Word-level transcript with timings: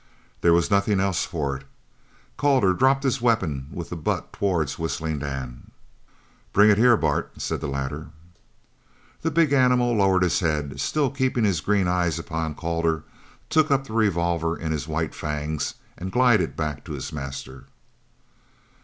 There 0.41 0.51
was 0.51 0.71
nothing 0.71 0.99
else 0.99 1.25
for 1.25 1.57
it. 1.57 1.63
Calder 2.35 2.73
dropped 2.73 3.03
his 3.03 3.21
weapon 3.21 3.67
with 3.71 3.91
the 3.91 3.95
butt 3.95 4.33
towards 4.33 4.79
Whistling 4.79 5.19
Dan. 5.19 5.69
"Bring 6.53 6.71
it 6.71 6.79
here, 6.79 6.97
Bart," 6.97 7.31
said 7.39 7.61
the 7.61 7.67
latter. 7.67 8.07
The 9.21 9.29
big 9.29 9.53
animal 9.53 9.93
lowered 9.95 10.23
his 10.23 10.39
head, 10.39 10.79
still 10.79 11.11
keeping 11.11 11.43
his 11.43 11.61
green 11.61 11.87
eyes 11.87 12.17
upon 12.17 12.55
Calder, 12.55 13.03
took 13.47 13.69
up 13.69 13.85
the 13.85 13.93
revolver 13.93 14.57
in 14.57 14.71
his 14.71 14.87
white 14.87 15.13
fangs, 15.13 15.75
and 15.99 16.11
glided 16.11 16.55
back 16.55 16.83
to 16.85 16.93
his 16.93 17.13
master. 17.13 17.65